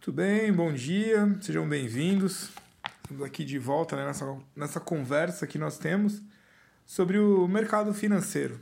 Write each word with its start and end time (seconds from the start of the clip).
Tudo 0.00 0.14
bem? 0.14 0.50
Bom 0.50 0.72
dia, 0.72 1.28
sejam 1.42 1.68
bem-vindos. 1.68 2.48
Estamos 3.02 3.22
aqui 3.22 3.44
de 3.44 3.58
volta 3.58 3.96
né, 3.96 4.06
nessa, 4.06 4.38
nessa 4.56 4.80
conversa 4.80 5.46
que 5.46 5.58
nós 5.58 5.76
temos 5.76 6.22
sobre 6.86 7.18
o 7.18 7.46
mercado 7.46 7.92
financeiro. 7.92 8.58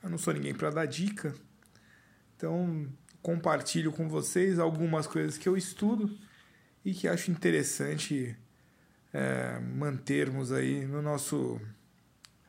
Eu 0.00 0.08
não 0.08 0.16
sou 0.16 0.32
ninguém 0.32 0.54
para 0.54 0.70
dar 0.70 0.86
dica, 0.86 1.34
então 2.36 2.88
compartilho 3.20 3.90
com 3.90 4.08
vocês 4.08 4.60
algumas 4.60 5.04
coisas 5.04 5.36
que 5.36 5.48
eu 5.48 5.56
estudo 5.56 6.16
e 6.84 6.94
que 6.94 7.08
acho 7.08 7.32
interessante 7.32 8.36
é, 9.12 9.58
mantermos 9.58 10.52
aí 10.52 10.86
no 10.86 11.02
nosso 11.02 11.60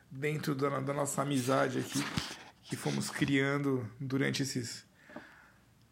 dentro 0.08 0.54
da, 0.54 0.78
da 0.78 0.94
nossa 0.94 1.22
amizade 1.22 1.80
aqui 1.80 1.98
que 2.62 2.76
fomos 2.76 3.10
criando 3.10 3.84
durante 3.98 4.44
esses, 4.44 4.86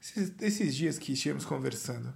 esses, 0.03 0.33
esses 0.41 0.75
dias 0.75 0.99
que 0.99 1.13
estivemos 1.13 1.45
conversando. 1.45 2.13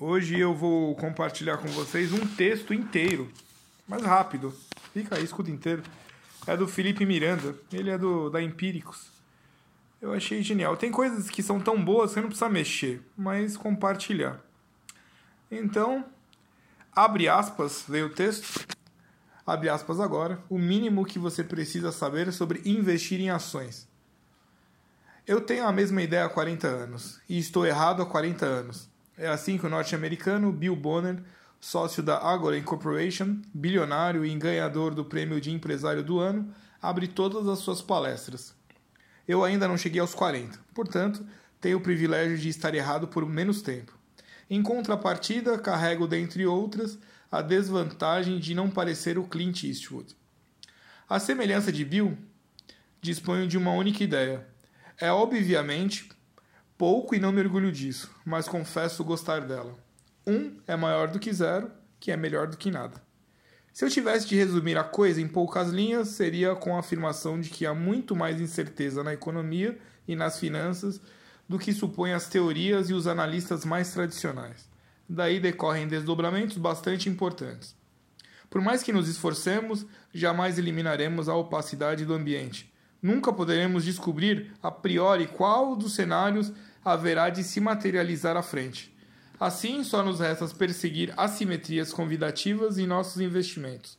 Hoje 0.00 0.38
eu 0.38 0.54
vou 0.54 0.94
compartilhar 0.96 1.58
com 1.58 1.68
vocês 1.68 2.12
um 2.12 2.26
texto 2.26 2.72
inteiro, 2.72 3.30
mais 3.86 4.02
rápido. 4.02 4.54
Fica 4.92 5.16
aí, 5.16 5.24
escuta 5.24 5.50
inteiro. 5.50 5.82
É 6.46 6.56
do 6.56 6.66
Felipe 6.66 7.04
Miranda, 7.04 7.54
ele 7.72 7.90
é 7.90 7.98
do 7.98 8.30
da 8.30 8.42
Empíricos. 8.42 9.08
Eu 10.00 10.12
achei 10.12 10.42
genial. 10.42 10.76
Tem 10.76 10.90
coisas 10.90 11.28
que 11.28 11.42
são 11.42 11.60
tão 11.60 11.82
boas 11.82 12.10
que 12.10 12.14
você 12.14 12.20
não 12.20 12.28
precisa 12.28 12.48
mexer, 12.48 13.02
mas 13.16 13.56
compartilhar. 13.56 14.40
Então, 15.50 16.04
abre 16.92 17.28
aspas, 17.28 17.84
veio 17.88 18.06
o 18.06 18.10
texto 18.10 18.66
abre 19.46 19.68
aspas 19.68 20.00
agora, 20.00 20.42
o 20.50 20.58
mínimo 20.58 21.06
que 21.06 21.20
você 21.20 21.44
precisa 21.44 21.92
saber 21.92 22.32
sobre 22.32 22.60
investir 22.64 23.20
em 23.20 23.30
ações. 23.30 23.86
Eu 25.26 25.40
tenho 25.40 25.66
a 25.66 25.72
mesma 25.72 26.00
ideia 26.00 26.24
há 26.24 26.28
40 26.28 26.68
anos, 26.68 27.20
e 27.28 27.36
estou 27.36 27.66
errado 27.66 28.00
há 28.00 28.06
40 28.06 28.46
anos. 28.46 28.88
É 29.18 29.26
assim 29.26 29.58
que 29.58 29.66
o 29.66 29.68
norte-americano 29.68 30.52
Bill 30.52 30.76
Bonner, 30.76 31.20
sócio 31.60 32.00
da 32.00 32.16
Agora 32.18 32.56
Incorporation, 32.56 33.42
bilionário 33.52 34.24
e 34.24 34.32
ganhador 34.36 34.94
do 34.94 35.04
prêmio 35.04 35.40
de 35.40 35.50
empresário 35.50 36.04
do 36.04 36.20
ano, 36.20 36.54
abre 36.80 37.08
todas 37.08 37.48
as 37.48 37.58
suas 37.58 37.82
palestras. 37.82 38.54
Eu 39.26 39.42
ainda 39.42 39.66
não 39.66 39.76
cheguei 39.76 40.00
aos 40.00 40.14
40, 40.14 40.60
portanto, 40.72 41.26
tenho 41.60 41.78
o 41.78 41.82
privilégio 41.82 42.38
de 42.38 42.48
estar 42.48 42.72
errado 42.72 43.08
por 43.08 43.26
menos 43.26 43.62
tempo. 43.62 43.98
Em 44.48 44.62
contrapartida, 44.62 45.58
carrego, 45.58 46.06
dentre 46.06 46.46
outras, 46.46 47.00
a 47.32 47.42
desvantagem 47.42 48.38
de 48.38 48.54
não 48.54 48.70
parecer 48.70 49.18
o 49.18 49.26
Clint 49.26 49.64
Eastwood. 49.64 50.14
A 51.08 51.18
semelhança 51.18 51.72
de 51.72 51.84
Bill, 51.84 52.16
disponho 53.00 53.48
de 53.48 53.58
uma 53.58 53.72
única 53.72 54.04
ideia. 54.04 54.46
É 54.98 55.12
obviamente 55.12 56.08
pouco 56.78 57.14
e 57.14 57.18
não 57.18 57.32
me 57.32 57.40
orgulho 57.40 57.70
disso, 57.70 58.10
mas 58.24 58.48
confesso 58.48 59.04
gostar 59.04 59.40
dela. 59.40 59.76
Um 60.26 60.56
é 60.66 60.74
maior 60.74 61.08
do 61.08 61.18
que 61.18 61.32
zero, 61.32 61.70
que 62.00 62.10
é 62.10 62.16
melhor 62.16 62.46
do 62.46 62.56
que 62.56 62.70
nada. 62.70 63.02
Se 63.72 63.84
eu 63.84 63.90
tivesse 63.90 64.26
de 64.26 64.36
resumir 64.36 64.78
a 64.78 64.84
coisa 64.84 65.20
em 65.20 65.28
poucas 65.28 65.68
linhas, 65.68 66.08
seria 66.08 66.54
com 66.54 66.74
a 66.74 66.80
afirmação 66.80 67.38
de 67.38 67.50
que 67.50 67.66
há 67.66 67.74
muito 67.74 68.16
mais 68.16 68.40
incerteza 68.40 69.04
na 69.04 69.12
economia 69.12 69.78
e 70.08 70.16
nas 70.16 70.38
finanças 70.38 70.98
do 71.46 71.58
que 71.58 71.74
supõem 71.74 72.14
as 72.14 72.26
teorias 72.26 72.88
e 72.88 72.94
os 72.94 73.06
analistas 73.06 73.66
mais 73.66 73.92
tradicionais. 73.92 74.66
Daí 75.06 75.38
decorrem 75.38 75.86
desdobramentos 75.86 76.56
bastante 76.56 77.10
importantes. 77.10 77.76
Por 78.48 78.62
mais 78.62 78.82
que 78.82 78.94
nos 78.94 79.08
esforcemos, 79.08 79.84
jamais 80.12 80.58
eliminaremos 80.58 81.28
a 81.28 81.34
opacidade 81.34 82.06
do 82.06 82.14
ambiente. 82.14 82.72
Nunca 83.02 83.32
poderemos 83.32 83.84
descobrir 83.84 84.52
a 84.62 84.70
priori 84.70 85.26
qual 85.26 85.76
dos 85.76 85.94
cenários 85.94 86.52
haverá 86.84 87.30
de 87.30 87.42
se 87.44 87.60
materializar 87.60 88.36
à 88.36 88.42
frente. 88.42 88.94
Assim, 89.38 89.84
só 89.84 90.02
nos 90.02 90.20
resta 90.20 90.46
perseguir 90.48 91.12
assimetrias 91.16 91.92
convidativas 91.92 92.78
em 92.78 92.86
nossos 92.86 93.20
investimentos. 93.20 93.98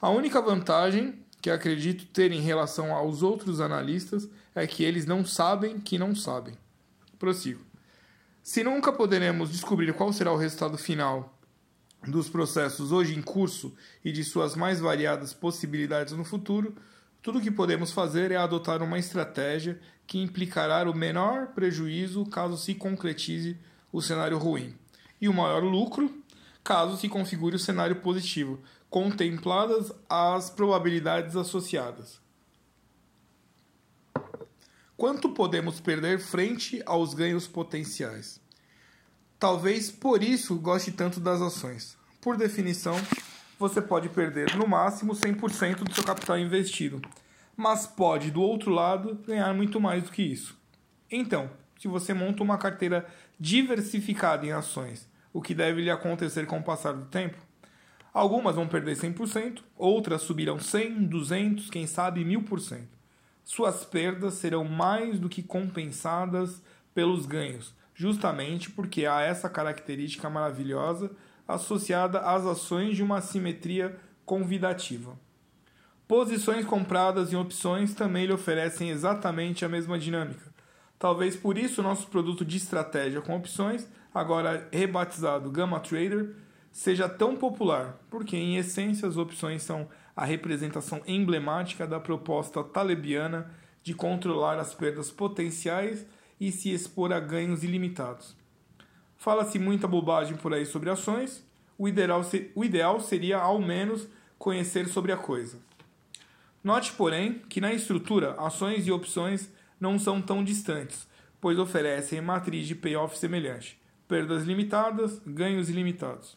A 0.00 0.10
única 0.10 0.40
vantagem 0.42 1.24
que 1.40 1.50
acredito 1.50 2.06
ter 2.06 2.32
em 2.32 2.40
relação 2.40 2.92
aos 2.92 3.22
outros 3.22 3.60
analistas 3.60 4.28
é 4.54 4.66
que 4.66 4.82
eles 4.82 5.06
não 5.06 5.24
sabem 5.24 5.78
que 5.78 5.98
não 5.98 6.14
sabem. 6.14 6.56
Prossigo. 7.18 7.60
Se 8.42 8.64
nunca 8.64 8.92
poderemos 8.92 9.50
descobrir 9.50 9.92
qual 9.94 10.12
será 10.12 10.32
o 10.32 10.36
resultado 10.36 10.76
final 10.76 11.38
dos 12.06 12.28
processos 12.28 12.92
hoje 12.92 13.14
em 13.14 13.22
curso 13.22 13.74
e 14.04 14.12
de 14.12 14.24
suas 14.24 14.54
mais 14.56 14.80
variadas 14.80 15.32
possibilidades 15.32 16.12
no 16.12 16.24
futuro, 16.24 16.74
tudo 17.24 17.38
o 17.38 17.40
que 17.40 17.50
podemos 17.50 17.90
fazer 17.90 18.30
é 18.30 18.36
adotar 18.36 18.82
uma 18.82 18.98
estratégia 18.98 19.80
que 20.06 20.20
implicará 20.20 20.88
o 20.88 20.94
menor 20.94 21.54
prejuízo 21.54 22.26
caso 22.26 22.58
se 22.58 22.74
concretize 22.74 23.56
o 23.90 24.02
cenário 24.02 24.36
ruim 24.36 24.76
e 25.18 25.26
o 25.26 25.32
maior 25.32 25.64
lucro 25.64 26.22
caso 26.62 26.98
se 26.98 27.08
configure 27.08 27.56
o 27.56 27.58
cenário 27.58 27.96
positivo, 27.96 28.60
contempladas 28.90 29.90
as 30.06 30.50
probabilidades 30.50 31.34
associadas. 31.34 32.20
Quanto 34.94 35.30
podemos 35.30 35.80
perder 35.80 36.20
frente 36.20 36.82
aos 36.84 37.14
ganhos 37.14 37.48
potenciais? 37.48 38.38
Talvez 39.38 39.90
por 39.90 40.22
isso 40.22 40.56
goste 40.56 40.92
tanto 40.92 41.20
das 41.20 41.40
ações. 41.40 41.96
Por 42.20 42.36
definição, 42.36 42.96
você 43.58 43.80
pode 43.80 44.08
perder 44.08 44.56
no 44.56 44.66
máximo 44.66 45.14
100% 45.14 45.84
do 45.84 45.94
seu 45.94 46.04
capital 46.04 46.38
investido, 46.38 47.00
mas 47.56 47.86
pode, 47.86 48.30
do 48.30 48.42
outro 48.42 48.70
lado, 48.70 49.18
ganhar 49.26 49.52
muito 49.54 49.80
mais 49.80 50.04
do 50.04 50.10
que 50.10 50.22
isso. 50.22 50.58
Então, 51.10 51.50
se 51.78 51.88
você 51.88 52.12
monta 52.12 52.42
uma 52.42 52.58
carteira 52.58 53.06
diversificada 53.38 54.46
em 54.46 54.52
ações, 54.52 55.08
o 55.32 55.40
que 55.40 55.54
deve 55.54 55.82
lhe 55.82 55.90
acontecer 55.90 56.46
com 56.46 56.58
o 56.58 56.62
passar 56.62 56.92
do 56.92 57.06
tempo? 57.06 57.36
Algumas 58.12 58.56
vão 58.56 58.68
perder 58.68 58.96
100%, 58.96 59.60
outras 59.76 60.22
subirão 60.22 60.58
100, 60.58 61.04
200, 61.04 61.70
quem 61.70 61.86
sabe 61.86 62.24
1000% 62.24 62.94
suas 63.44 63.84
perdas 63.84 64.34
serão 64.34 64.64
mais 64.64 65.20
do 65.20 65.28
que 65.28 65.42
compensadas 65.42 66.62
pelos 66.94 67.26
ganhos, 67.26 67.74
justamente 67.94 68.70
porque 68.70 69.04
há 69.04 69.20
essa 69.20 69.48
característica 69.48 70.30
maravilhosa 70.30 71.10
associada 71.46 72.20
às 72.20 72.44
ações 72.46 72.96
de 72.96 73.02
uma 73.02 73.20
simetria 73.20 73.96
convidativa. 74.24 75.18
Posições 76.06 76.64
compradas 76.66 77.32
em 77.32 77.36
opções 77.36 77.94
também 77.94 78.26
lhe 78.26 78.32
oferecem 78.32 78.90
exatamente 78.90 79.64
a 79.64 79.68
mesma 79.68 79.98
dinâmica. 79.98 80.52
Talvez 80.98 81.36
por 81.36 81.58
isso 81.58 81.82
nosso 81.82 82.06
produto 82.08 82.44
de 82.44 82.56
estratégia 82.56 83.20
com 83.20 83.36
opções, 83.36 83.88
agora 84.12 84.68
rebatizado 84.72 85.50
Gamma 85.50 85.80
Trader, 85.80 86.34
seja 86.70 87.08
tão 87.08 87.36
popular, 87.36 87.98
porque 88.10 88.36
em 88.36 88.56
essência 88.56 89.08
as 89.08 89.16
opções 89.16 89.62
são 89.62 89.88
a 90.16 90.24
representação 90.24 91.00
emblemática 91.06 91.86
da 91.86 91.98
proposta 91.98 92.62
talebiana 92.62 93.50
de 93.82 93.94
controlar 93.94 94.58
as 94.58 94.74
perdas 94.74 95.10
potenciais 95.10 96.06
e 96.40 96.50
se 96.50 96.72
expor 96.72 97.12
a 97.12 97.20
ganhos 97.20 97.62
ilimitados. 97.62 98.36
Fala-se 99.24 99.58
muita 99.58 99.88
bobagem 99.88 100.36
por 100.36 100.52
aí 100.52 100.66
sobre 100.66 100.90
ações, 100.90 101.42
o 101.78 101.88
ideal, 101.88 102.20
o 102.54 102.62
ideal 102.62 103.00
seria 103.00 103.38
ao 103.38 103.58
menos 103.58 104.06
conhecer 104.38 104.86
sobre 104.86 105.12
a 105.12 105.16
coisa. 105.16 105.58
Note, 106.62 106.92
porém, 106.92 107.38
que 107.48 107.58
na 107.58 107.72
estrutura 107.72 108.32
ações 108.32 108.86
e 108.86 108.92
opções 108.92 109.50
não 109.80 109.98
são 109.98 110.20
tão 110.20 110.44
distantes, 110.44 111.08
pois 111.40 111.58
oferecem 111.58 112.20
matriz 112.20 112.66
de 112.66 112.74
payoff 112.74 113.16
semelhante, 113.16 113.80
perdas 114.06 114.44
limitadas, 114.44 115.18
ganhos 115.26 115.70
ilimitados. 115.70 116.36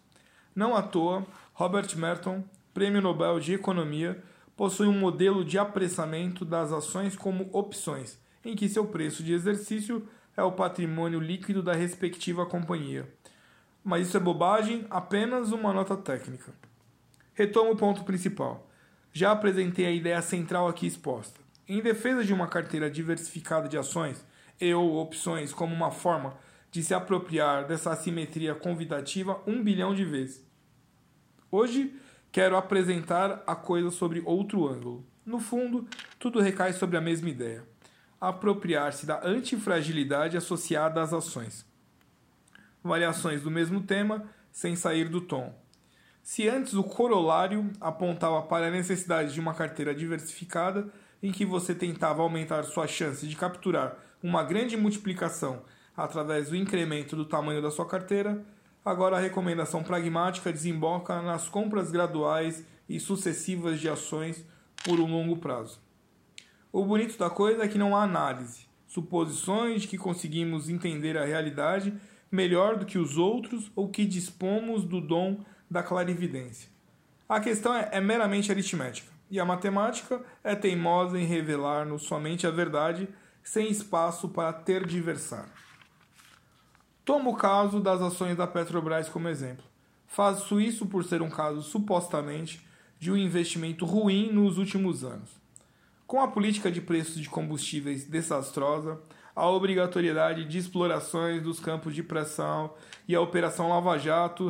Não 0.55 0.73
à 0.73 0.81
toa, 0.81 1.27
Robert 1.53 1.93
Merton 1.97 2.41
Prêmio 2.73 3.01
Nobel 3.01 3.41
de 3.41 3.53
Economia, 3.53 4.23
possui 4.55 4.87
um 4.87 4.97
modelo 4.97 5.43
de 5.43 5.59
apressamento 5.59 6.45
das 6.45 6.71
ações 6.71 7.17
como 7.17 7.49
opções, 7.51 8.17
em 8.45 8.55
que 8.55 8.69
seu 8.69 8.85
preço 8.85 9.21
de 9.23 9.33
exercício 9.33 10.07
é 10.37 10.43
o 10.43 10.51
patrimônio 10.51 11.19
líquido 11.19 11.63
da 11.63 11.73
respectiva 11.73 12.45
companhia. 12.45 13.12
Mas 13.83 14.07
isso 14.07 14.17
é 14.17 14.19
bobagem, 14.19 14.85
apenas 14.88 15.51
uma 15.51 15.73
nota 15.73 15.97
técnica. 15.97 16.53
Retomo 17.33 17.71
o 17.71 17.75
ponto 17.75 18.03
principal. 18.03 18.69
Já 19.12 19.31
apresentei 19.31 19.88
a 19.88 19.91
ideia 19.91 20.21
central 20.21 20.67
aqui 20.67 20.85
exposta. 20.85 21.39
Em 21.67 21.81
defesa 21.81 22.23
de 22.23 22.33
uma 22.33 22.47
carteira 22.47 22.89
diversificada 22.89 23.67
de 23.67 23.77
ações 23.77 24.23
e 24.62 24.71
ou 24.73 24.97
opções 24.97 25.51
como 25.53 25.73
uma 25.73 25.89
forma 25.89 26.38
de 26.71 26.83
se 26.83 26.94
apropriar 26.94 27.65
dessa 27.65 27.91
assimetria 27.91 28.53
convidativa 28.53 29.41
um 29.47 29.63
bilhão 29.63 29.95
de 29.95 30.06
vezes. 30.06 30.45
Hoje 31.50 31.95
quero 32.31 32.56
apresentar 32.56 33.44
a 33.47 33.56
coisa 33.56 33.89
sobre 33.89 34.21
outro 34.23 34.67
ângulo. 34.67 35.06
No 35.25 35.39
fundo, 35.39 35.88
tudo 36.19 36.39
recai 36.39 36.73
sobre 36.73 36.97
a 36.97 37.01
mesma 37.01 37.29
ideia: 37.29 37.63
apropriar-se 38.19 39.05
da 39.05 39.25
antifragilidade 39.25 40.37
associada 40.37 41.01
às 41.01 41.13
ações. 41.13 41.65
Variações 42.83 43.41
do 43.41 43.51
mesmo 43.51 43.81
tema, 43.81 44.25
sem 44.51 44.75
sair 44.75 45.09
do 45.09 45.21
tom. 45.21 45.53
Se 46.23 46.49
antes 46.49 46.73
o 46.73 46.83
corolário 46.83 47.71
apontava 47.79 48.41
para 48.41 48.67
a 48.67 48.71
necessidade 48.71 49.33
de 49.33 49.39
uma 49.39 49.53
carteira 49.53 49.95
diversificada, 49.95 50.91
em 51.21 51.31
que 51.31 51.45
você 51.45 51.73
tentava 51.73 52.21
aumentar 52.21 52.63
sua 52.63 52.87
chance 52.87 53.27
de 53.27 53.35
capturar 53.35 53.97
uma 54.21 54.43
grande 54.43 54.75
multiplicação 54.75 55.63
através 55.95 56.49
do 56.49 56.55
incremento 56.55 57.15
do 57.15 57.25
tamanho 57.25 57.61
da 57.61 57.71
sua 57.71 57.87
carteira, 57.87 58.43
agora 58.83 59.17
a 59.17 59.19
recomendação 59.19 59.83
pragmática 59.83 60.51
desemboca 60.51 61.21
nas 61.21 61.49
compras 61.49 61.91
graduais 61.91 62.63
e 62.87 62.99
sucessivas 62.99 63.79
de 63.79 63.89
ações 63.89 64.45
por 64.83 64.99
um 64.99 65.09
longo 65.09 65.37
prazo. 65.37 65.87
O 66.71 66.83
bonito 66.83 67.17
da 67.17 67.29
coisa 67.29 67.63
é 67.63 67.67
que 67.67 67.77
não 67.77 67.95
há 67.95 68.03
análise, 68.03 68.67
suposições 68.87 69.83
de 69.83 69.87
que 69.87 69.97
conseguimos 69.97 70.69
entender 70.69 71.17
a 71.17 71.25
realidade 71.25 71.93
melhor 72.31 72.77
do 72.77 72.85
que 72.85 72.97
os 72.97 73.17
outros 73.17 73.71
ou 73.75 73.89
que 73.89 74.05
dispomos 74.05 74.83
do 74.83 74.99
dom 74.99 75.39
da 75.69 75.81
clarividência. 75.81 76.69
A 77.27 77.39
questão 77.39 77.73
é, 77.73 77.89
é 77.93 78.01
meramente 78.01 78.51
aritmética, 78.51 79.11
e 79.29 79.39
a 79.39 79.45
matemática 79.45 80.21
é 80.43 80.55
teimosa 80.55 81.19
em 81.19 81.25
revelar-nos 81.25 82.03
somente 82.03 82.45
a 82.45 82.51
verdade, 82.51 83.07
sem 83.43 83.69
espaço 83.69 84.29
para 84.29 84.51
tergiversar. 84.51 85.49
Toma 87.03 87.29
o 87.29 87.35
caso 87.35 87.79
das 87.79 88.01
ações 88.01 88.35
da 88.35 88.45
Petrobras 88.45 89.07
como 89.07 89.29
exemplo. 89.29 89.63
Faço 90.05 90.59
isso 90.59 90.85
por 90.85 91.03
ser 91.03 91.21
um 91.21 91.29
caso 91.29 91.61
supostamente 91.61 92.65
de 92.99 93.11
um 93.11 93.17
investimento 93.17 93.85
ruim 93.85 94.31
nos 94.31 94.57
últimos 94.57 95.03
anos. 95.03 95.29
Com 96.07 96.21
a 96.21 96.27
política 96.30 96.71
de 96.71 96.80
preços 96.80 97.19
de 97.19 97.27
combustíveis 97.27 98.06
desastrosa, 98.06 98.98
a 99.36 99.45
obrigatoriedade 99.50 100.45
de 100.45 100.57
explorações 100.57 101.44
dos 101.44 101.59
campos 101.59 101.94
de 101.94 102.01
pressão 102.01 102.74
e 103.06 103.13
a 103.13 103.19
Operação 103.19 103.68
Lava 103.68 103.98
Jato, 103.98 104.50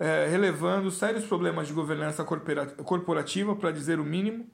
é, 0.00 0.26
relevando 0.26 0.90
sérios 0.90 1.26
problemas 1.26 1.68
de 1.68 1.74
governança 1.74 2.24
corporativa, 2.24 3.54
para 3.54 3.72
dizer 3.72 4.00
o 4.00 4.04
mínimo, 4.04 4.46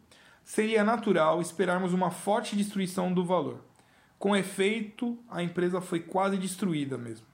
seria 0.43 0.83
natural 0.83 1.41
esperarmos 1.41 1.93
uma 1.93 2.11
forte 2.11 2.57
destruição 2.57 3.15
do 3.15 3.25
valor. 3.25 3.61
Com 4.19 4.35
efeito, 4.35 5.17
a 5.31 5.45
empresa 5.45 5.81
foi 5.81 6.01
quase 6.01 6.37
destruída 6.37 6.99
mesmo. 6.99 7.27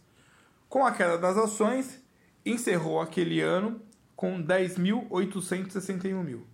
Com 0.69 0.87
a 0.87 0.93
queda 0.93 1.19
das 1.19 1.37
ações, 1.37 2.01
encerrou 2.47 3.01
aquele 3.01 3.41
ano 3.41 3.81
com 4.15 4.41
10.861 4.41 6.23
mil. 6.23 6.47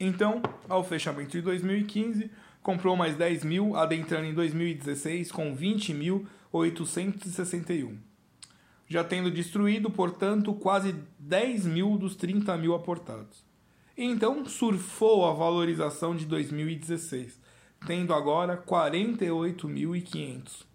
Então, 0.00 0.42
ao 0.68 0.82
fechamento 0.82 1.30
de 1.30 1.40
2015, 1.40 2.32
comprou 2.60 2.96
mais 2.96 3.14
10 3.14 3.44
mil, 3.44 3.76
adentrando 3.76 4.26
em 4.26 4.34
2016 4.34 5.30
com 5.30 5.56
20.861 5.56 8.07
já 8.88 9.04
tendo 9.04 9.30
destruído, 9.30 9.90
portanto, 9.90 10.54
quase 10.54 10.94
10 11.18 11.66
mil 11.66 11.98
dos 11.98 12.16
30 12.16 12.56
mil 12.56 12.74
aportados. 12.74 13.44
Então 13.96 14.44
surfou 14.46 15.24
a 15.26 15.32
valorização 15.32 16.16
de 16.16 16.24
2016, 16.24 17.40
tendo 17.86 18.14
agora 18.14 18.56
48.500. 18.56 20.66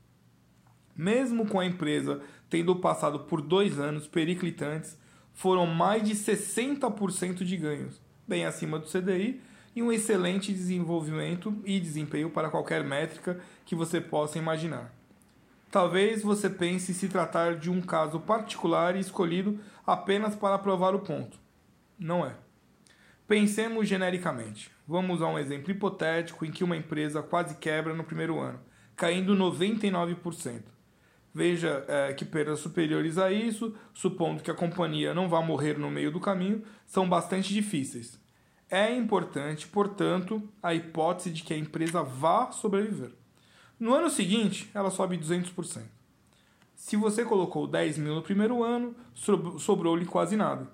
Mesmo 0.95 1.48
com 1.48 1.60
a 1.60 1.65
empresa 1.65 2.21
tendo 2.50 2.75
passado 2.75 3.21
por 3.21 3.42
dois 3.42 3.80
anos 3.80 4.07
periclitantes, 4.07 4.95
foram 5.33 5.65
mais 5.65 6.04
de 6.04 6.13
60% 6.13 7.44
de 7.44 7.57
ganhos, 7.57 8.00
bem 8.27 8.45
acima 8.45 8.77
do 8.77 8.86
CDI, 8.86 9.42
e 9.75 9.81
um 9.81 9.92
excelente 9.92 10.54
desenvolvimento 10.54 11.51
e 11.65 11.80
desempenho 11.80 12.30
para 12.30 12.51
qualquer 12.51 12.83
métrica 12.83 13.39
que 13.65 13.74
você 13.74 14.00
possa 14.00 14.38
imaginar. 14.38 14.94
Talvez 15.73 16.21
você 16.21 16.51
pense 16.51 16.93
se 16.93 17.09
tratar 17.09 17.55
de 17.55 17.67
um 17.67 17.81
caso 17.81 18.19
particular 18.19 18.95
e 18.95 18.99
escolhido 18.99 19.59
apenas 19.83 20.35
para 20.35 20.59
provar 20.59 20.93
o 20.93 20.99
ponto. 20.99 21.39
Não 21.97 22.23
é. 22.23 22.35
Pensemos 23.27 23.87
genericamente. 23.87 24.69
Vamos 24.87 25.19
a 25.19 25.27
um 25.27 25.39
exemplo 25.39 25.71
hipotético 25.71 26.45
em 26.45 26.51
que 26.51 26.63
uma 26.63 26.77
empresa 26.77 27.23
quase 27.23 27.55
quebra 27.55 27.91
no 27.95 28.03
primeiro 28.03 28.39
ano, 28.39 28.59
caindo 28.95 29.35
99%. 29.35 30.61
Veja 31.33 31.83
é, 31.87 32.13
que 32.13 32.23
perdas 32.23 32.59
superiores 32.59 33.17
a 33.17 33.31
isso, 33.31 33.75
supondo 33.95 34.43
que 34.43 34.51
a 34.51 34.55
companhia 34.55 35.11
não 35.11 35.27
vá 35.27 35.41
morrer 35.41 35.79
no 35.79 35.89
meio 35.89 36.11
do 36.11 36.19
caminho, 36.19 36.61
são 36.85 37.09
bastante 37.09 37.51
difíceis. 37.51 38.21
É 38.69 38.93
importante, 38.93 39.67
portanto, 39.67 40.47
a 40.61 40.75
hipótese 40.75 41.31
de 41.31 41.41
que 41.41 41.51
a 41.51 41.57
empresa 41.57 42.03
vá 42.03 42.51
sobreviver. 42.51 43.22
No 43.83 43.94
ano 43.94 44.09
seguinte, 44.09 44.71
ela 44.74 44.89
sobe 44.89 45.18
200%. 45.18 45.81
Se 46.74 46.95
você 46.95 47.25
colocou 47.25 47.68
10 47.68 47.97
mil 47.97 48.15
no 48.15 48.21
primeiro 48.21 48.63
ano, 48.63 48.95
sobrou-lhe 49.59 50.06
quase 50.06 50.38
nada. 50.38 50.69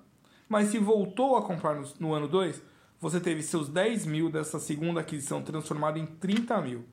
Mas 0.48 0.68
se 0.68 0.78
voltou 0.78 1.36
a 1.36 1.42
comprar 1.42 1.74
no, 1.74 1.88
no 1.98 2.14
ano 2.14 2.28
2, 2.28 2.62
você 3.00 3.18
teve 3.18 3.42
seus 3.42 3.68
10 3.68 4.06
mil 4.06 4.30
dessa 4.30 4.60
segunda 4.60 5.00
aquisição 5.00 5.42
transformado 5.42 5.98
em 5.98 6.06
30 6.06 6.60
mil. 6.60 6.84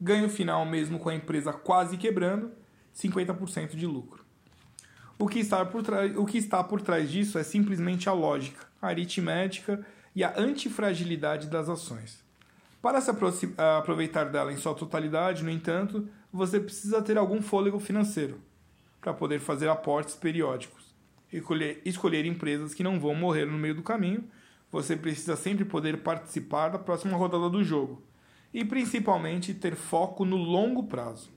Ganho 0.00 0.30
final 0.30 0.64
mesmo 0.64 0.98
com 0.98 1.10
a 1.10 1.14
empresa 1.14 1.52
quase 1.52 1.98
quebrando, 1.98 2.52
50% 2.94 3.76
de 3.76 3.86
lucro. 3.86 4.24
O 5.18 5.28
que, 5.28 5.40
está 5.40 5.62
por 5.62 5.84
o 6.16 6.24
que 6.24 6.38
está 6.38 6.64
por 6.64 6.80
trás 6.80 7.10
disso 7.10 7.38
é 7.38 7.42
simplesmente 7.42 8.08
a 8.08 8.14
lógica, 8.14 8.66
a 8.80 8.86
aritmética 8.86 9.86
e 10.14 10.24
a 10.24 10.32
antifragilidade 10.40 11.48
das 11.48 11.68
ações. 11.68 12.25
Para 12.86 13.00
se 13.00 13.10
aproveitar 13.10 14.26
dela 14.26 14.52
em 14.52 14.56
sua 14.56 14.72
totalidade, 14.72 15.42
no 15.42 15.50
entanto, 15.50 16.08
você 16.32 16.60
precisa 16.60 17.02
ter 17.02 17.18
algum 17.18 17.42
fôlego 17.42 17.80
financeiro 17.80 18.40
para 19.00 19.12
poder 19.12 19.40
fazer 19.40 19.68
aportes 19.68 20.14
periódicos. 20.14 20.94
Escolher, 21.32 21.82
escolher 21.84 22.24
empresas 22.24 22.74
que 22.74 22.84
não 22.84 23.00
vão 23.00 23.12
morrer 23.12 23.44
no 23.44 23.58
meio 23.58 23.74
do 23.74 23.82
caminho. 23.82 24.22
Você 24.70 24.94
precisa 24.94 25.34
sempre 25.34 25.64
poder 25.64 25.96
participar 26.04 26.68
da 26.68 26.78
próxima 26.78 27.16
rodada 27.16 27.50
do 27.50 27.64
jogo 27.64 28.04
e 28.54 28.64
principalmente 28.64 29.52
ter 29.52 29.74
foco 29.74 30.24
no 30.24 30.36
longo 30.36 30.84
prazo. 30.84 31.28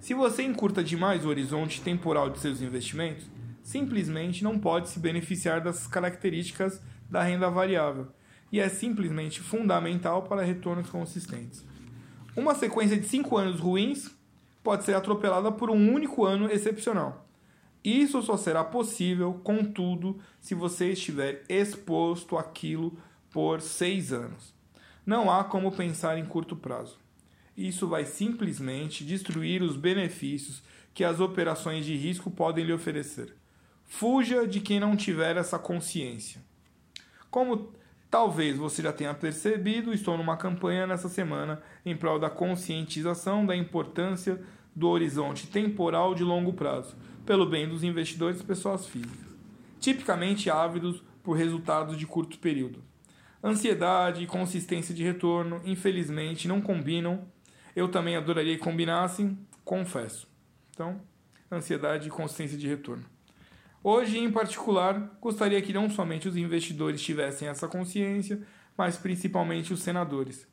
Se 0.00 0.14
você 0.14 0.44
encurta 0.44 0.82
demais 0.82 1.26
o 1.26 1.28
horizonte 1.28 1.82
temporal 1.82 2.30
de 2.30 2.38
seus 2.38 2.62
investimentos, 2.62 3.26
simplesmente 3.62 4.42
não 4.42 4.58
pode 4.58 4.88
se 4.88 4.98
beneficiar 4.98 5.60
das 5.60 5.86
características 5.86 6.80
da 7.10 7.22
renda 7.22 7.50
variável 7.50 8.08
e 8.54 8.60
é 8.60 8.68
simplesmente 8.68 9.40
fundamental 9.40 10.22
para 10.22 10.44
retornos 10.44 10.88
consistentes. 10.88 11.64
Uma 12.36 12.54
sequência 12.54 12.96
de 12.96 13.04
cinco 13.04 13.36
anos 13.36 13.58
ruins 13.58 14.08
pode 14.62 14.84
ser 14.84 14.94
atropelada 14.94 15.50
por 15.50 15.70
um 15.70 15.92
único 15.92 16.24
ano 16.24 16.48
excepcional. 16.48 17.26
Isso 17.82 18.22
só 18.22 18.36
será 18.36 18.62
possível, 18.62 19.40
contudo, 19.42 20.20
se 20.40 20.54
você 20.54 20.92
estiver 20.92 21.42
exposto 21.48 22.38
àquilo 22.38 22.96
por 23.28 23.60
seis 23.60 24.12
anos. 24.12 24.54
Não 25.04 25.28
há 25.28 25.42
como 25.42 25.72
pensar 25.72 26.16
em 26.16 26.24
curto 26.24 26.54
prazo. 26.54 26.96
Isso 27.56 27.88
vai 27.88 28.04
simplesmente 28.04 29.04
destruir 29.04 29.64
os 29.64 29.76
benefícios 29.76 30.62
que 30.94 31.02
as 31.02 31.18
operações 31.18 31.84
de 31.84 31.96
risco 31.96 32.30
podem 32.30 32.64
lhe 32.64 32.72
oferecer. 32.72 33.34
Fuja 33.82 34.46
de 34.46 34.60
quem 34.60 34.78
não 34.78 34.94
tiver 34.94 35.36
essa 35.36 35.58
consciência. 35.58 36.40
Como 37.28 37.74
Talvez 38.14 38.56
você 38.56 38.80
já 38.80 38.92
tenha 38.92 39.12
percebido, 39.12 39.92
estou 39.92 40.16
numa 40.16 40.36
campanha 40.36 40.86
nessa 40.86 41.08
semana 41.08 41.60
em 41.84 41.96
prol 41.96 42.16
da 42.16 42.30
conscientização 42.30 43.44
da 43.44 43.56
importância 43.56 44.40
do 44.72 44.86
horizonte 44.86 45.48
temporal 45.48 46.14
de 46.14 46.22
longo 46.22 46.52
prazo, 46.52 46.94
pelo 47.26 47.44
bem 47.44 47.68
dos 47.68 47.82
investidores 47.82 48.40
e 48.40 48.44
pessoas 48.44 48.86
físicas, 48.86 49.36
tipicamente 49.80 50.48
ávidos 50.48 51.02
por 51.24 51.32
resultados 51.32 51.98
de 51.98 52.06
curto 52.06 52.38
período. 52.38 52.84
Ansiedade 53.42 54.22
e 54.22 54.28
consistência 54.28 54.94
de 54.94 55.02
retorno, 55.02 55.60
infelizmente, 55.64 56.46
não 56.46 56.60
combinam. 56.60 57.26
Eu 57.74 57.88
também 57.88 58.14
adoraria 58.14 58.54
que 58.54 58.62
combinassem, 58.62 59.36
confesso. 59.64 60.28
Então, 60.70 61.00
ansiedade 61.50 62.06
e 62.06 62.12
consistência 62.12 62.56
de 62.56 62.68
retorno. 62.68 63.12
Hoje, 63.86 64.18
em 64.18 64.32
particular, 64.32 65.14
gostaria 65.20 65.60
que 65.60 65.70
não 65.70 65.90
somente 65.90 66.26
os 66.26 66.38
investidores 66.38 67.02
tivessem 67.02 67.48
essa 67.48 67.68
consciência, 67.68 68.40
mas 68.74 68.96
principalmente 68.96 69.74
os 69.74 69.82
senadores. 69.82 70.48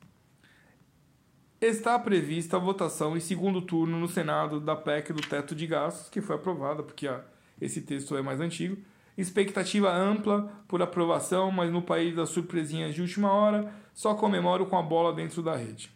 Está 1.62 1.98
prevista 1.98 2.58
a 2.58 2.60
votação 2.60 3.16
em 3.16 3.22
segundo 3.22 3.62
turno 3.62 3.98
no 3.98 4.10
Senado 4.10 4.60
da 4.60 4.76
PEC 4.76 5.14
do 5.14 5.22
teto 5.22 5.56
de 5.56 5.66
gastos, 5.66 6.10
que 6.10 6.20
foi 6.20 6.36
aprovada, 6.36 6.84
porque 6.84 7.08
ah, 7.08 7.24
esse 7.62 7.80
texto 7.80 8.18
é 8.18 8.22
mais 8.22 8.42
antigo. 8.42 8.78
Expectativa 9.18 9.90
ampla 9.96 10.52
por 10.68 10.82
aprovação, 10.82 11.50
mas 11.52 11.72
no 11.72 11.82
país 11.82 12.14
das 12.14 12.28
surpresinhas 12.28 12.94
de 12.94 13.02
última 13.02 13.32
hora, 13.32 13.74
só 13.94 14.14
comemoro 14.14 14.66
com 14.66 14.78
a 14.78 14.82
bola 14.82 15.14
dentro 15.14 15.42
da 15.42 15.56
rede. 15.56 15.90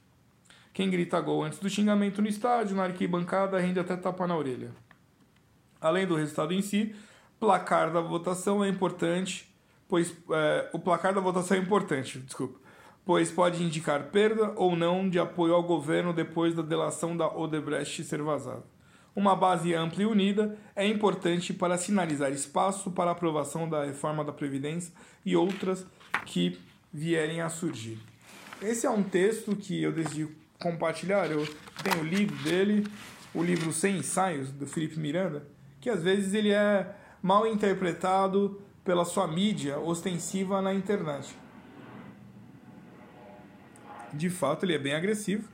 Quem 0.72 0.90
grita 0.90 1.20
gol 1.20 1.44
antes 1.44 1.60
do 1.60 1.70
xingamento 1.70 2.22
no 2.22 2.30
estádio, 2.30 2.78
na 2.78 2.84
arquibancada, 2.84 3.60
rende 3.60 3.80
até 3.82 3.98
tapa 3.98 4.26
na 4.26 4.38
orelha. 4.38 4.72
Além 5.82 6.08
do 6.08 6.16
resultado 6.16 6.54
em 6.54 6.62
si, 6.62 6.96
placar 7.40 7.92
da 7.92 8.02
votação 8.02 8.64
é 8.64 8.70
importante, 8.70 9.54
pois 9.88 10.16
é, 10.32 10.70
o 10.74 10.80
placar 10.80 11.14
da 11.14 11.22
votação 11.22 11.58
é 11.58 11.60
importante, 11.60 12.20
desculpa, 12.20 12.60
pois 13.06 13.32
pode 13.32 13.64
indicar 13.64 14.06
perda 14.06 14.54
ou 14.56 14.76
não 14.76 15.10
de 15.10 15.20
apoio 15.20 15.54
ao 15.54 15.64
governo 15.64 16.14
depois 16.14 16.54
da 16.56 16.62
delação 16.62 17.16
da 17.16 17.28
Odebrecht 17.28 18.04
ser 18.04 18.22
vazada. 18.22 18.64
Uma 19.16 19.34
base 19.34 19.74
ampla 19.74 20.04
e 20.04 20.06
unida 20.06 20.58
é 20.76 20.86
importante 20.86 21.54
para 21.54 21.78
sinalizar 21.78 22.32
espaço 22.32 22.92
para 22.92 23.12
aprovação 23.12 23.70
da 23.70 23.86
reforma 23.86 24.26
da 24.26 24.34
Previdência 24.34 24.94
e 25.26 25.38
outras 25.38 25.86
que 26.26 26.60
vierem 26.92 27.40
a 27.40 27.48
surgir. 27.48 27.98
Esse 28.62 28.86
é 28.86 28.90
um 28.90 29.04
texto 29.04 29.56
que 29.56 29.82
eu 29.82 29.94
decidi 29.94 30.28
compartilhar. 30.60 31.32
Eu 31.32 31.48
tenho 31.82 32.04
o 32.04 32.06
livro 32.06 32.36
dele, 32.44 32.86
o 33.34 33.42
livro 33.42 33.72
Sem 33.72 33.98
Ensaios, 33.98 34.52
do 34.52 34.68
Felipe 34.68 35.00
Miranda, 35.00 35.48
que 35.80 35.90
às 35.90 36.04
vezes 36.04 36.34
ele 36.34 36.52
é 36.52 36.94
mal 37.26 37.48
interpretado 37.48 38.62
pela 38.84 39.04
sua 39.04 39.28
mídia 39.28 39.80
ostensiva 39.80 40.62
na 40.62 40.72
internet. 40.76 41.36
De 44.14 44.30
fato, 44.30 44.64
ele 44.64 44.76
é 44.76 44.78
bem 44.78 44.94
agressivo. 44.94 45.50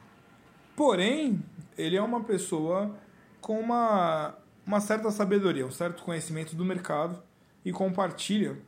Porém, 0.75 1.41
ele 1.77 1.95
é 1.95 2.01
uma 2.01 2.25
pessoa 2.25 2.93
com 3.39 3.57
uma, 3.57 4.35
uma 4.67 4.81
certa 4.81 5.09
sabedoria, 5.11 5.65
um 5.65 5.71
certo 5.71 6.03
conhecimento 6.03 6.57
do 6.57 6.65
mercado 6.65 7.23
e 7.63 7.71
compartilha 7.71 8.59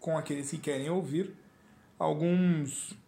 com 0.00 0.18
aqueles 0.18 0.50
que 0.50 0.58
querem 0.58 0.90
ouvir 0.90 1.32
alguns 1.96 2.98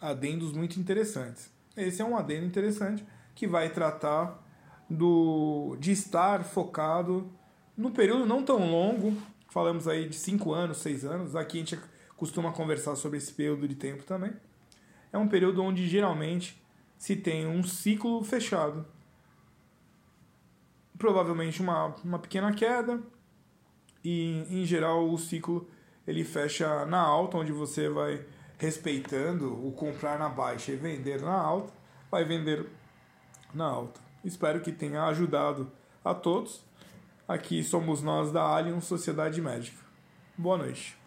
adendos 0.00 0.52
muito 0.52 0.78
interessantes. 0.78 1.50
Esse 1.76 2.02
é 2.02 2.04
um 2.04 2.16
adendo 2.16 2.46
interessante 2.46 3.04
que 3.34 3.48
vai 3.48 3.68
tratar 3.70 4.40
do 4.88 5.76
de 5.80 5.90
estar 5.90 6.44
focado 6.44 7.32
no 7.76 7.90
período 7.90 8.26
não 8.26 8.42
tão 8.42 8.70
longo, 8.70 9.16
falamos 9.48 9.88
aí 9.88 10.08
de 10.08 10.16
5 10.16 10.52
anos, 10.52 10.78
6 10.78 11.04
anos, 11.04 11.36
aqui 11.36 11.58
a 11.58 11.60
gente 11.60 11.78
costuma 12.16 12.52
conversar 12.52 12.96
sobre 12.96 13.18
esse 13.18 13.32
período 13.32 13.66
de 13.66 13.74
tempo 13.74 14.04
também. 14.04 14.32
É 15.12 15.18
um 15.18 15.26
período 15.26 15.62
onde 15.62 15.88
geralmente 15.88 16.60
se 16.98 17.16
tem 17.16 17.46
um 17.46 17.62
ciclo 17.62 18.22
fechado. 18.22 18.86
Provavelmente 20.98 21.62
uma, 21.62 21.94
uma 22.04 22.18
pequena 22.18 22.52
queda 22.52 23.00
e 24.04 24.44
em 24.50 24.66
geral 24.66 25.08
o 25.08 25.16
ciclo 25.16 25.66
ele 26.06 26.24
fecha 26.24 26.84
na 26.84 27.00
alta 27.00 27.38
onde 27.38 27.52
você 27.52 27.88
vai 27.88 28.24
respeitando 28.58 29.66
o 29.66 29.72
comprar 29.72 30.18
na 30.18 30.28
baixa 30.28 30.72
e 30.72 30.76
vender 30.76 31.22
na 31.22 31.32
alta 31.32 31.72
vai 32.10 32.24
vender 32.24 32.66
na 33.54 33.64
alta. 33.64 34.00
Espero 34.22 34.60
que 34.60 34.70
tenha 34.70 35.04
ajudado 35.04 35.72
a 36.04 36.12
todos 36.12 36.62
aqui 37.30 37.62
somos 37.62 38.02
nós 38.02 38.32
da 38.32 38.42
Alien 38.42 38.80
Sociedade 38.80 39.40
Médica. 39.40 39.78
Boa 40.36 40.58
noite 40.58 40.99